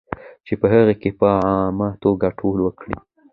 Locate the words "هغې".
0.73-0.95